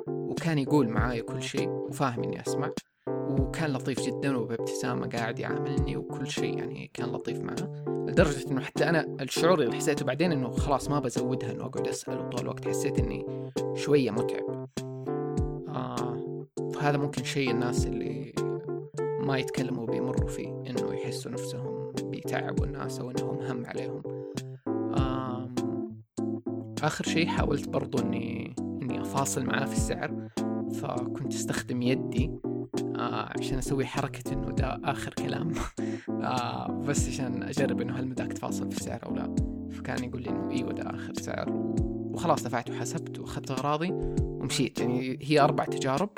وكان 0.09 0.59
يقول 0.59 0.89
معاي 0.89 1.23
كل 1.23 1.43
شيء 1.43 1.69
وفاهم 1.69 2.23
إني 2.23 2.41
أسمع. 2.41 2.73
وكان 3.09 3.73
لطيف 3.73 4.01
جدا 4.01 4.37
وبابتسامة 4.37 5.07
قاعد 5.07 5.39
يعاملني 5.39 5.97
وكل 5.97 6.27
شيء 6.27 6.59
يعني 6.59 6.91
كان 6.95 7.09
لطيف 7.09 7.41
معه 7.41 7.85
لدرجة 7.89 8.51
إنه 8.51 8.61
حتى 8.61 8.89
أنا 8.89 9.17
الشعور 9.21 9.63
اللي 9.63 9.77
حسيته 9.77 10.05
بعدين 10.05 10.33
إنه 10.33 10.51
خلاص 10.51 10.91
ما 10.91 11.01
بزودها 11.01 11.53
إنه 11.53 11.65
أقعد 11.65 11.89
اسأله 11.89 12.29
طول 12.29 12.41
الوقت 12.41 12.69
حسيت 12.69 12.99
إني 12.99 13.51
شوية 13.75 14.11
متعب. 14.11 14.69
آه 15.69 16.47
فهذا 16.75 16.99
ممكن 16.99 17.25
شيء 17.25 17.51
الناس 17.51 17.87
اللي 17.87 18.35
ما 19.01 19.39
يتكلموا 19.39 19.87
بيمروا 19.87 20.29
فيه 20.29 20.49
إنه 20.49 20.95
يحسوا 20.95 21.31
نفسهم 21.31 21.93
بيتعبوا 22.03 22.67
الناس 22.67 23.01
أو 23.01 23.11
إنهم 23.11 23.41
هم 23.41 23.67
عليهم. 23.67 24.03
آه 24.97 25.51
آخر 26.83 27.05
شيء 27.05 27.27
حاولت 27.27 27.69
برضو 27.69 27.99
اني 27.99 28.55
إني 28.59 29.01
أفاصل 29.01 29.45
معاه 29.45 29.65
في 29.65 29.73
السعر 29.73 30.29
فكنت 30.75 31.35
أستخدم 31.35 31.83
يدي 31.83 32.31
آه 32.97 33.33
عشان 33.39 33.59
أسوي 33.59 33.87
حركة 33.87 34.33
إنه 34.33 34.47
ده 34.51 34.81
آخر 34.85 35.15
كلام. 35.15 35.53
آه 36.11 36.69
بس 36.69 37.09
عشان 37.09 37.43
أجرب 37.43 37.81
إنه 37.81 37.99
هل 37.99 38.09
مداك 38.09 38.33
تفاصل 38.33 38.71
في 38.71 38.77
السعر 38.77 39.01
أو 39.07 39.15
لا. 39.15 39.35
فكان 39.71 40.05
يقول 40.05 40.23
لي 40.23 40.31
إنه 40.31 40.51
إيوه 40.51 40.73
ده 40.73 40.91
آخر 40.91 41.13
سعر. 41.15 41.51
وخلاص 42.11 42.43
دفعت 42.45 42.71
وحسبت 42.71 43.19
وأخذت 43.19 43.51
أغراضي 43.51 43.91
ومشيت. 44.23 44.81
يعني 44.81 45.19
هي 45.23 45.41
أربع 45.41 45.65
تجارب. 45.65 46.11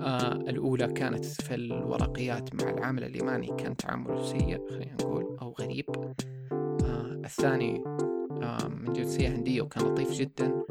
آه 0.00 0.32
الأولى 0.32 0.86
كانت 0.86 1.24
في 1.24 1.54
الورقيات 1.54 2.62
مع 2.62 2.70
العامل 2.70 3.04
اليماني. 3.04 3.46
كان 3.58 3.76
تعامله 3.76 4.24
سيء 4.24 4.60
خلينا 4.70 4.94
نقول 4.94 5.36
أو 5.42 5.54
غريب. 5.60 5.84
آه 5.90 7.20
الثاني 7.24 7.84
آه 8.42 8.68
من 8.68 8.92
جنسية 8.92 9.28
هندية 9.28 9.62
وكان 9.62 9.84
لطيف 9.84 10.12
جدا. 10.12 10.62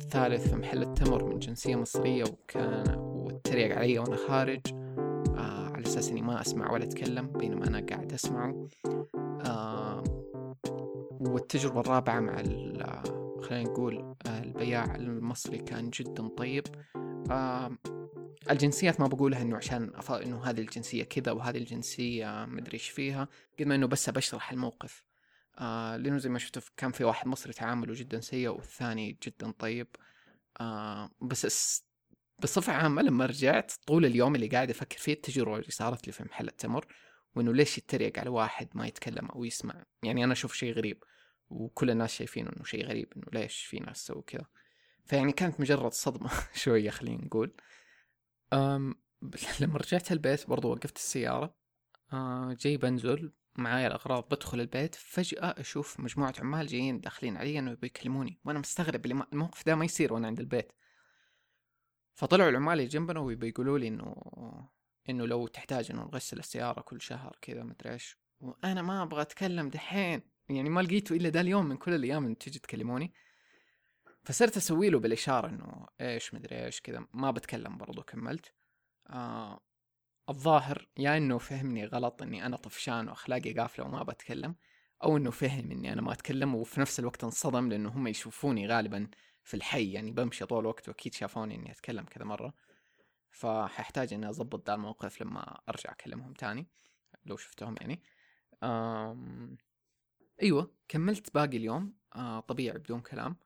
الثالث 0.00 0.48
في 0.48 0.56
محل 0.56 0.82
التمر 0.82 1.24
من 1.24 1.38
جنسية 1.38 1.76
مصرية 1.76 2.24
وكان 2.24 3.07
واتريق 3.38 3.78
علي 3.78 3.98
وأنا 3.98 4.16
خارج. 4.16 4.60
آه 5.36 5.70
على 5.74 5.86
أساس 5.86 6.08
إني 6.08 6.22
ما 6.22 6.40
أسمع 6.40 6.72
ولا 6.72 6.84
أتكلم 6.84 7.26
بينما 7.26 7.66
أنا 7.66 7.86
قاعد 7.90 8.12
أسمعه. 8.12 8.68
آه 9.46 10.02
والتجربة 11.20 11.80
الرابعة 11.80 12.20
مع 12.20 12.42
خلينا 13.42 13.62
نقول 13.70 14.16
البياع 14.26 14.94
المصري 14.94 15.58
كان 15.58 15.90
جدا 15.90 16.28
طيب. 16.28 16.66
آه 17.30 17.76
الجنسيات 18.50 19.00
ما 19.00 19.06
بقولها 19.06 19.42
إنه 19.42 19.56
عشان. 19.56 19.92
إنه 20.10 20.44
هذه 20.44 20.60
الجنسية 20.60 21.04
كذا 21.04 21.32
وهذه 21.32 21.58
الجنسية 21.58 22.46
مدري 22.48 22.74
إيش 22.74 22.88
فيها. 22.88 23.28
قد 23.60 23.66
ما 23.66 23.74
إنه 23.74 23.86
بس 23.86 24.10
بشرح 24.10 24.52
الموقف. 24.52 25.04
آه 25.58 25.96
لأنه 25.96 26.18
زي 26.18 26.28
ما 26.28 26.38
شفتوا 26.38 26.62
كان 26.76 26.92
في 26.92 27.04
واحد 27.04 27.28
مصري 27.28 27.52
تعامله 27.52 27.94
جدا 27.96 28.20
سيء 28.20 28.48
والثاني 28.48 29.18
جدا 29.22 29.50
طيب. 29.50 29.86
آه 30.60 31.10
بس 31.20 31.87
بصفة 32.38 32.72
عامة 32.72 33.02
لما 33.02 33.26
رجعت 33.26 33.72
طول 33.86 34.04
اليوم 34.06 34.34
اللي 34.34 34.46
قاعد 34.46 34.70
أفكر 34.70 34.98
فيه 34.98 35.12
التجربة 35.12 35.56
اللي 35.56 35.70
صارت 35.70 36.06
لي 36.06 36.12
في 36.12 36.24
محل 36.24 36.48
التمر 36.48 36.86
وإنه 37.36 37.52
ليش 37.52 37.78
يتريق 37.78 38.18
على 38.18 38.30
واحد 38.30 38.68
ما 38.74 38.86
يتكلم 38.86 39.26
أو 39.26 39.44
يسمع؟ 39.44 39.84
يعني 40.02 40.24
أنا 40.24 40.32
أشوف 40.32 40.54
شيء 40.54 40.72
غريب 40.72 41.04
وكل 41.50 41.90
الناس 41.90 42.14
شايفينه 42.14 42.50
إنه 42.56 42.64
شيء 42.64 42.86
غريب 42.86 43.12
إنه 43.16 43.24
ليش 43.32 43.64
في 43.64 43.78
ناس 43.78 44.04
تسوي 44.04 44.22
كذا. 44.22 44.46
فيعني 45.04 45.32
كانت 45.32 45.60
مجرد 45.60 45.92
صدمة 45.92 46.30
شوية 46.54 46.90
خلينا 46.90 47.24
نقول. 47.24 47.54
أم 48.52 48.94
لما 49.60 49.78
رجعت 49.78 50.12
البيت 50.12 50.46
برضو 50.46 50.70
وقفت 50.70 50.96
السيارة 50.96 51.54
أه 52.12 52.56
جاي 52.60 52.76
بنزل 52.76 53.32
معايا 53.56 53.86
الأغراض 53.86 54.28
بدخل 54.28 54.60
البيت 54.60 54.94
فجأة 54.94 55.54
أشوف 55.60 56.00
مجموعة 56.00 56.34
عمال 56.38 56.66
جايين 56.66 57.00
داخلين 57.00 57.36
علي 57.36 57.58
إنه 57.58 57.74
بيكلموني 57.74 58.40
وأنا 58.44 58.58
مستغرب 58.58 59.06
الموقف 59.06 59.66
ده 59.66 59.74
ما 59.74 59.84
يصير 59.84 60.12
وأنا 60.12 60.26
عند 60.26 60.40
البيت. 60.40 60.72
فطلعوا 62.18 62.50
العمال 62.50 62.72
اللي 62.72 62.86
جنبنا 62.86 63.20
وبيقولوا 63.20 63.78
لي 63.78 63.88
إنه 63.88 64.14
إنه 65.10 65.26
لو 65.26 65.46
تحتاج 65.46 65.90
إنه 65.90 66.02
نغسل 66.02 66.38
السيارة 66.38 66.80
كل 66.80 67.00
شهر 67.00 67.38
كذا 67.42 67.62
مدري 67.62 67.92
إيش. 67.92 68.18
وأنا 68.40 68.82
ما 68.82 69.02
أبغى 69.02 69.22
أتكلم 69.22 69.68
دحين. 69.68 70.22
يعني 70.48 70.68
ما 70.68 70.80
لقيته 70.80 71.16
إلا 71.16 71.28
ده 71.28 71.40
اليوم 71.40 71.66
من 71.66 71.76
كل 71.76 71.94
الأيام 71.94 72.26
إن 72.26 72.38
تجي 72.38 72.58
تكلموني. 72.58 73.12
فصرت 74.24 74.56
أسوي 74.56 74.90
له 74.90 74.98
بالإشارة 74.98 75.48
إنه 75.48 75.86
إيش 76.00 76.34
مدري 76.34 76.64
إيش 76.64 76.80
كذا. 76.80 77.06
ما 77.14 77.30
بتكلم 77.30 77.78
برضو 77.78 78.02
كملت. 78.02 78.52
آه 79.10 79.60
الظاهر 80.28 80.88
يا 80.96 81.16
إنه 81.16 81.38
فهمني 81.38 81.86
غلط 81.86 82.22
إني 82.22 82.46
أنا 82.46 82.56
طفشان 82.56 83.08
وأخلاقي 83.08 83.52
قافلة 83.52 83.84
وما 83.84 84.02
بتكلم 84.02 84.54
أو 85.04 85.16
إنه 85.16 85.30
فهم 85.30 85.70
إني 85.70 85.92
أنا 85.92 86.02
ما 86.02 86.12
أتكلم 86.12 86.54
وفي 86.54 86.80
نفس 86.80 87.00
الوقت 87.00 87.24
انصدم 87.24 87.68
لأنه 87.68 87.88
هم 87.88 88.06
يشوفوني 88.06 88.66
غالبا 88.66 89.08
في 89.48 89.54
الحي 89.54 89.92
يعني 89.92 90.10
بمشي 90.10 90.46
طول 90.46 90.60
الوقت 90.60 90.88
وأكيد 90.88 91.14
شافوني 91.14 91.54
إني 91.54 91.70
أتكلم 91.70 92.04
كذا 92.04 92.24
مرة. 92.24 92.54
فححتاج 93.30 94.14
إني 94.14 94.28
أضبط 94.28 94.66
ذا 94.66 94.74
الموقف 94.74 95.22
لما 95.22 95.60
أرجع 95.68 95.92
أكلمهم 95.92 96.32
تاني 96.32 96.66
لو 97.26 97.36
شفتهم 97.36 97.74
يعني. 97.80 98.02
آم... 98.62 99.56
أيوه 100.42 100.74
كملت 100.88 101.34
باقي 101.34 101.56
اليوم 101.56 101.94
آه 102.14 102.40
طبيعي 102.40 102.78
بدون 102.78 103.00
كلام. 103.00 103.36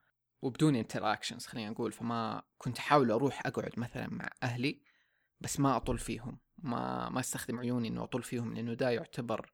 وبدون 0.41 0.75
interactions 0.75 1.45
خلينا 1.45 1.69
نقول 1.69 1.91
فما 1.91 2.43
كنت 2.57 2.77
أحاول 2.77 3.11
أروح 3.11 3.47
أقعد 3.47 3.79
مثلا 3.79 4.07
مع 4.09 4.29
أهلي 4.43 4.81
بس 5.41 5.59
ما 5.59 5.75
اطول 5.75 5.97
فيهم. 5.97 6.39
ما 6.57 7.09
ما 7.09 7.19
أستخدم 7.19 7.59
عيوني 7.59 7.87
انه 7.87 8.03
اطول 8.03 8.23
فيهم 8.23 8.53
لأنه 8.53 8.73
ده 8.73 8.89
يعتبر 8.89 9.51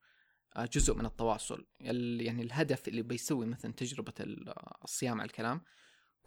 آه، 0.56 0.66
جزء 0.66 0.96
من 0.96 1.06
التواصل. 1.06 1.68
يعني 1.80 2.42
الهدف 2.42 2.88
اللي 2.88 3.02
بيسوي 3.02 3.46
مثلا 3.46 3.74
تجربة 3.74 4.14
الصيام 4.84 5.22
على 5.22 5.28
الكلام 5.28 5.62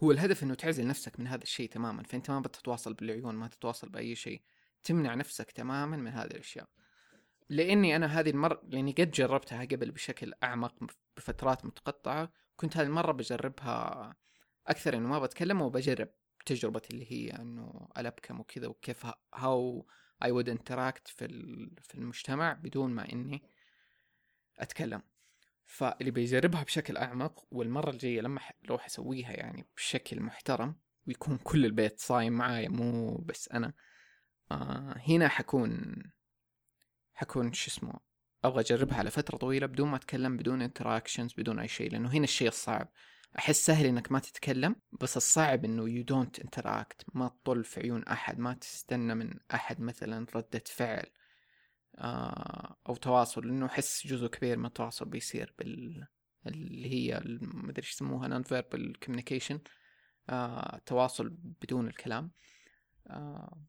هو 0.03 0.11
الهدف 0.11 0.43
إنه 0.43 0.53
تعزل 0.53 0.87
نفسك 0.87 1.19
من 1.19 1.27
هذا 1.27 1.43
الشيء 1.43 1.69
تماما 1.69 2.03
فأنت 2.03 2.31
ما 2.31 2.39
بتتواصل 2.39 2.93
بالعيون 2.93 3.35
ما 3.35 3.47
تتواصل 3.47 3.89
بأي 3.89 4.15
شيء. 4.15 4.41
تمنع 4.83 5.15
نفسك 5.15 5.51
تماما 5.51 5.97
من 5.97 6.11
هذه 6.11 6.25
الأشياء. 6.25 6.69
لأني 7.49 7.95
أنا 7.95 8.05
هذه 8.05 8.29
المره 8.29 8.61
لاني 8.63 8.91
قد 8.91 9.11
جربتها 9.11 9.65
قبل 9.65 9.91
بشكل 9.91 10.33
أعمق 10.43 10.75
بفترات 11.17 11.65
متقطعة. 11.65 12.31
كنت 12.55 12.77
هذه 12.77 12.85
المرة 12.85 13.11
بجربها 13.11 14.15
أكثر 14.67 14.97
إنه 14.97 15.09
ما 15.09 15.19
بتكلم 15.19 15.61
وبجرب 15.61 16.09
تجربتي 16.45 16.93
اللي 16.93 17.11
هي 17.11 17.29
إنه 17.29 17.89
الابكم 17.97 18.39
وكذا 18.39 18.67
وكيف 18.67 19.07
how 19.33 19.87
I 20.23 20.31
would 20.31 20.49
interact 20.49 21.07
في 21.07 21.27
في 21.81 21.95
المجتمع 21.95 22.53
بدون 22.53 22.91
ما 22.91 23.11
إني 23.11 23.43
أتكلم. 24.59 25.01
فاللي 25.65 26.11
بيجربها 26.11 26.63
بشكل 26.63 26.97
أعمق 26.97 27.45
والمرة 27.51 27.89
الجاية 27.89 28.21
لما 28.21 28.41
أروح 28.65 28.85
اسويها 28.85 29.31
يعني 29.31 29.67
بشكل 29.77 30.21
محترم 30.21 30.75
ويكون 31.07 31.37
كل 31.37 31.65
البيت 31.65 31.99
صايم 31.99 32.33
معايا 32.33 32.69
مو 32.69 33.17
بس 33.17 33.49
أنا 33.49 33.73
آه 34.51 34.95
هنا 35.07 35.27
حكون 35.27 35.95
حكون 37.13 37.53
شو 37.53 37.67
اسمه 37.71 37.99
أبغى 38.43 38.59
أجربها 38.59 38.97
على 38.97 39.11
فترة 39.11 39.37
طويلة 39.37 39.65
بدون 39.65 39.89
ما 39.89 39.95
أتكلم 39.95 40.37
بدون 40.37 40.61
interactions 40.61 41.33
بدون 41.33 41.59
أي 41.59 41.67
شيء 41.67 41.91
لأنه 41.91 42.09
هنا 42.09 42.23
الشيء 42.23 42.47
الصعب. 42.47 42.91
أحس 43.39 43.65
سهل 43.65 43.85
إنك 43.85 44.11
ما 44.11 44.19
تتكلم 44.19 44.75
بس 44.91 45.17
الصعب 45.17 45.65
إنه 45.65 45.89
you 45.89 46.03
don't 46.03 46.39
interact 46.39 47.05
ما 47.13 47.27
تطل 47.27 47.63
في 47.63 47.79
عيون 47.79 48.03
أحد 48.03 48.39
ما 48.39 48.53
تستنى 48.53 49.15
من 49.15 49.33
أحد 49.53 49.81
مثلا 49.81 50.25
ردة 50.35 50.63
فعل. 50.65 51.05
أو 51.95 52.95
تواصل 52.95 53.47
لأنه 53.47 53.65
احس 53.65 54.07
جزء 54.07 54.27
كبير 54.27 54.57
من 54.57 54.65
التواصل 54.65 55.05
بيصير 55.05 55.53
بال 55.59 56.07
اللي 56.47 56.93
هي 56.93 57.21
ما 57.41 57.69
أدري 57.71 57.83
إيش 57.83 57.91
يسموها 57.91 58.27
non-verbal 58.27 58.99
communication 58.99 59.59
التواصل 60.29 61.29
بدون 61.29 61.87
الكلام 61.87 62.31
آه 63.07 63.61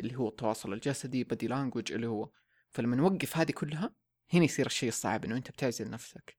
اللي 0.00 0.16
هو 0.16 0.28
التواصل 0.28 0.72
الجسدي 0.72 1.24
body 1.24 1.46
language 1.46 1.92
اللي 1.92 2.06
هو 2.06 2.30
فلما 2.70 2.96
نوقف 2.96 3.36
هذه 3.36 3.50
كلها 3.50 3.94
هنا 4.32 4.44
يصير 4.44 4.66
الشيء 4.66 4.88
الصعب 4.88 5.24
إنه 5.24 5.36
أنت 5.36 5.50
بتعزل 5.50 5.90
نفسك. 5.90 6.36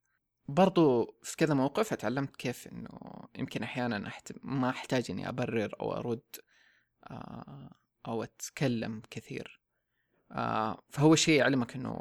برضو 0.48 1.18
في 1.24 1.38
كذا 1.38 1.54
موقف 1.54 1.94
أتعلمت 1.94 2.36
كيف 2.36 2.68
إنه 2.68 2.90
يمكن 3.38 3.64
أحيانا 3.64 4.08
أحت... 4.08 4.32
ما 4.44 4.70
أحتاج 4.70 5.12
إني 5.12 5.30
أبرر 5.30 5.76
أو 5.80 5.94
أرد 5.94 6.22
آه، 7.04 7.76
أو 8.08 8.24
أتكلم 8.24 9.02
كثير. 9.10 9.63
آه، 10.34 10.84
فهو 10.90 11.16
شيء 11.16 11.40
يعلمك 11.40 11.76
إنه 11.76 12.00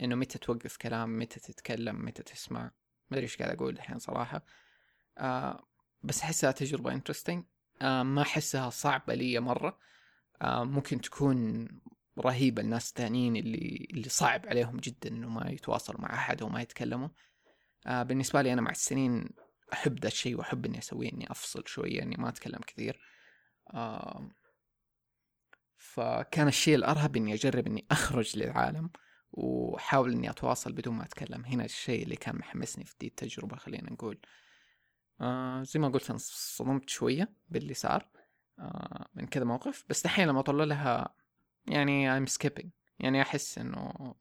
إنه 0.00 0.14
متى 0.14 0.38
توقف 0.38 0.76
كلام 0.76 1.18
متى 1.18 1.40
تتكلم 1.40 2.04
متى 2.04 2.22
تسمع. 2.22 2.62
ما 2.62 2.70
أدري 3.12 3.22
إيش 3.22 3.36
قاعد 3.36 3.56
أقول 3.56 3.74
الحين 3.74 3.98
صراحة. 3.98 4.44
آه، 5.18 5.66
بس 6.02 6.22
أحسها 6.22 6.52
تجربة 6.52 6.92
انترستنج 6.92 7.44
ما 7.82 8.22
أحسها 8.22 8.70
صعبة 8.70 9.14
لي 9.14 9.40
مرة. 9.40 9.78
ممكن 10.44 11.00
تكون 11.00 11.68
رهيبة 12.18 12.62
لناس 12.62 12.92
تانيين 12.92 13.36
اللي 13.36 13.88
اللي 13.90 14.08
صعب 14.08 14.46
عليهم 14.46 14.76
جدا 14.76 15.10
إنه 15.10 15.28
ما 15.28 15.50
يتواصلوا 15.50 16.00
مع 16.00 16.14
أحد 16.14 16.42
وما 16.42 16.62
يتكلموا. 16.62 17.08
آه 17.86 18.02
بالنسبة 18.02 18.42
لي 18.42 18.52
أنا 18.52 18.60
مع 18.60 18.70
السنين 18.70 19.28
أحب 19.72 19.98
ذا 19.98 20.08
الشيء 20.08 20.38
وأحب 20.38 20.66
إني 20.66 20.78
أسويه 20.78 21.12
إني 21.12 21.30
أفصل 21.30 21.62
شوية 21.66 22.02
إني 22.02 22.16
ما 22.18 22.28
أتكلم 22.28 22.60
كثير. 22.66 23.00
آه 23.74 24.28
فكان 25.92 26.48
الشيء 26.48 26.74
الأرهب 26.74 27.16
إني 27.16 27.34
أجرب 27.34 27.66
إني 27.66 27.86
أخرج 27.90 28.38
للعالم 28.38 28.90
وأحاول 29.32 30.12
إني 30.12 30.30
أتواصل 30.30 30.72
بدون 30.72 30.94
ما 30.94 31.04
أتكلم. 31.04 31.44
هنا 31.44 31.64
الشيء 31.64 32.02
اللي 32.02 32.16
كان 32.16 32.36
محمسني 32.36 32.84
في 32.84 32.94
دي 33.00 33.06
التجربة 33.06 33.56
خلينا 33.56 33.92
نقول. 33.92 34.20
آه 35.20 35.62
زي 35.62 35.80
ما 35.80 35.88
قلت 35.88 36.10
انصدمت 36.10 36.88
شوية 36.90 37.32
باللي 37.48 37.74
صار 37.74 38.08
آه 38.58 39.08
من 39.14 39.26
كذا 39.26 39.44
موقف. 39.44 39.84
بس 39.88 40.04
دحين 40.04 40.28
لما 40.28 40.40
أطلع 40.40 40.64
لها 40.64 41.14
يعني 41.66 42.26
I'm 42.26 42.28
skipping. 42.28 42.66
يعني 42.98 43.22
أحس 43.22 43.58
إنه 43.58 44.14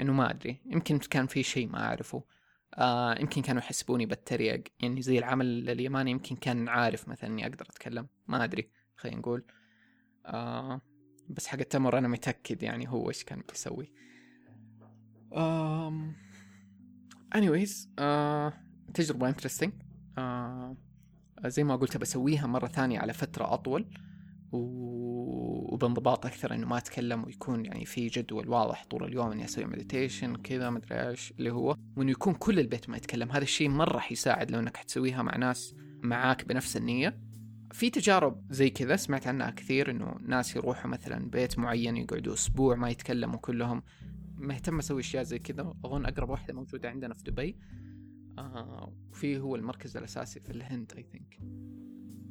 إنه 0.00 0.12
ما 0.12 0.30
أدري. 0.30 0.62
يمكن 0.66 0.98
كان 0.98 1.26
في 1.26 1.42
شيء 1.42 1.68
ما 1.68 1.84
أعرفه. 1.84 2.24
آه 2.74 3.20
يمكن 3.20 3.42
كانوا 3.42 3.62
يحسبوني 3.62 4.06
بتريق. 4.06 4.62
يعني 4.80 5.02
زي 5.02 5.18
العمل 5.18 5.70
اليماني 5.70 6.10
يمكن 6.10 6.36
كان 6.36 6.68
عارف 6.68 7.08
مثلا 7.08 7.30
إني 7.30 7.46
أقدر 7.46 7.66
أتكلم. 7.70 8.08
ما 8.26 8.44
أدري 8.44 8.70
خلينا 8.96 9.18
نقول. 9.18 9.44
آه 10.26 10.80
بس 11.28 11.46
حق 11.46 11.58
التمر 11.58 11.98
أنا 11.98 12.08
متأكد 12.08 12.62
يعني 12.62 12.88
هو 12.88 13.08
إيش 13.08 13.24
كان 13.24 13.42
بيسوي. 13.48 13.92
um, 15.32 16.14
anyways 17.36 17.72
uh, 18.00 18.52
تجربة 18.94 19.32
interesting. 19.32 19.70
uh, 20.18 20.76
زي 21.46 21.64
ما 21.64 21.76
قلت 21.76 21.96
بسويها 21.96 22.46
مرة 22.46 22.66
ثانية 22.66 22.98
على 22.98 23.12
فترة 23.12 23.54
أطول 23.54 23.86
وبانضباط 24.52 26.26
أكثر 26.26 26.54
إنه 26.54 26.66
ما 26.66 26.78
أتكلم 26.78 27.24
ويكون 27.24 27.64
يعني 27.64 27.84
في 27.84 28.06
جدول 28.06 28.48
واضح 28.48 28.84
طول 28.84 29.04
اليوم 29.04 29.32
إني 29.32 29.44
أسوي 29.44 29.64
مديتيشن 29.64 30.36
كذا 30.36 30.70
مدري 30.70 31.08
إيش 31.08 31.32
اللي 31.38 31.50
هو. 31.52 31.76
وإنه 31.96 32.10
يكون 32.10 32.34
كل 32.34 32.60
البيت 32.60 32.88
ما 32.88 32.96
يتكلم. 32.96 33.32
هذا 33.32 33.42
الشيء 33.42 33.68
مرة 33.68 33.98
حيساعد 33.98 34.50
لو 34.50 34.58
إنك 34.58 34.76
حتسويها 34.76 35.22
مع 35.22 35.36
ناس 35.36 35.74
معاك 36.02 36.44
بنفس 36.44 36.76
النية. 36.76 37.25
في 37.76 37.90
تجارب 37.90 38.52
زي 38.52 38.70
كذا 38.70 38.96
سمعت 38.96 39.26
عنها 39.26 39.50
كثير 39.50 39.90
إنه 39.90 40.16
ناس 40.20 40.56
يروحوا 40.56 40.90
مثلا 40.90 41.30
بيت 41.30 41.58
معين 41.58 41.96
يقعدوا 41.96 42.34
أسبوع 42.34 42.74
ما 42.76 42.90
يتكلموا 42.90 43.38
كلهم. 43.38 43.82
مهتم 44.36 44.78
أسوي 44.78 45.00
أشياء 45.00 45.22
زي 45.22 45.38
كذا. 45.38 45.74
أظن 45.84 46.06
أقرب 46.06 46.30
واحدة 46.30 46.54
موجودة 46.54 46.90
عندنا 46.90 47.14
في 47.14 47.22
دبي. 47.22 47.56
آه 48.38 48.92
وفي 49.10 49.38
هو 49.38 49.56
المركز 49.56 49.96
الأساسي 49.96 50.40
في 50.40 50.50
الهند 50.50 50.92
I 50.96 51.02
think 51.02 51.38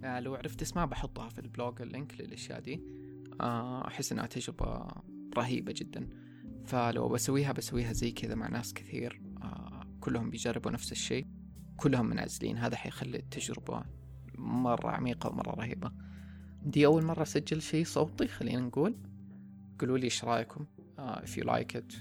آه 0.04 0.20
لو 0.20 0.36
عرفت 0.36 0.62
اسمها 0.62 0.86
بحطها 0.86 1.30
في 1.30 1.40
ال 1.40 1.48
blog 1.48 1.82
ال 1.82 1.90
link 1.90 2.22
للأشياء 2.22 2.60
دي. 2.60 2.84
آه 3.42 3.88
أحس 3.88 4.12
إنها 4.12 4.26
تجربة 4.26 4.88
رهيبة 5.38 5.74
جدا. 5.78 6.10
فلو 6.66 7.10
بسويها 7.10 7.52
بسويها 7.52 7.94
زي 7.94 8.12
كذا 8.12 8.36
مع 8.36 8.48
ناس 8.48 8.74
كثير. 8.74 9.22
آه 9.42 9.84
كلهم 10.00 10.30
بيجربوا 10.30 10.72
نفس 10.72 10.92
الشيء. 10.92 11.28
كلهم 11.78 12.06
منعزلين. 12.06 12.58
هذا 12.58 12.76
حيخلي 12.76 13.18
التجربة 13.18 13.86
مرة 14.40 14.90
عميقة 14.90 15.30
ومرة 15.30 15.50
رهيبة. 15.50 15.92
دي 16.64 16.86
أول 16.86 17.06
مرة 17.06 17.22
أسجل 17.22 17.62
شيء 17.62 17.86
صوتي 17.86 18.28
خلينا 18.28 18.62
نقول. 18.62 18.96
قولوا 19.80 19.98
لي 19.98 20.04
إيش 20.04 20.24
رأيكم؟ 20.24 20.66
uh, 20.98 21.02
if 21.02 21.38
you 21.38 21.44
like 21.44 21.76
it. 21.76 21.96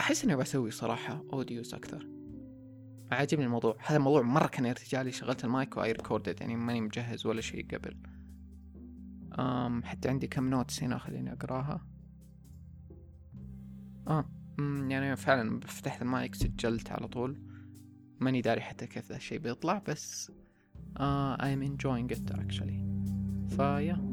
أحس 0.00 0.24
إني 0.24 0.36
بسوي 0.36 0.70
صراحة 0.70 1.24
audios 1.32 1.74
أكثر. 1.74 2.06
عاجبني 3.12 3.44
الموضوع. 3.44 3.76
هذا 3.86 3.96
الموضوع 3.96 4.22
مرة 4.22 4.46
كان 4.46 4.66
ارتجالي 4.66 5.12
شغلت 5.12 5.44
المايك 5.44 5.76
و 5.76 5.92
I 5.92 5.97
recorded 5.97 6.40
يعني 6.40 6.56
ماني 6.56 6.80
مجهز 6.80 7.26
ولا 7.26 7.40
شيء 7.40 7.66
قبل. 7.74 7.96
أم 9.38 9.82
حتى 9.84 10.08
عندي 10.08 10.26
كم 10.26 10.50
notes 10.50 10.82
هنا 10.82 10.98
خليني 10.98 11.32
أقراها. 11.32 11.86
آه 14.08 14.24
يعني 14.88 15.16
فعلا 15.16 15.60
فتحت 15.60 16.02
المايك 16.02 16.34
سجلت 16.34 16.90
على 16.90 17.08
طول. 17.08 17.42
ماني 18.20 18.40
داري 18.40 18.60
حتى 18.60 18.86
كيف 18.86 19.08
ذا 19.10 19.16
الشيء 19.16 19.38
بيطلع 19.38 19.82
بس 19.88 20.32
uh, 20.99 21.35
I'm 21.39 21.61
enjoying 21.61 22.09
it 22.09 22.31
actually 22.31 22.79
فيا 23.57 24.08